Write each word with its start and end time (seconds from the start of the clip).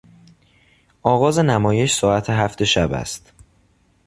آغاز 1.03 1.39
نمایش 1.39 1.93
ساعت 1.93 2.29
هفت 2.29 2.63
شب 2.63 2.93
است. 2.93 3.31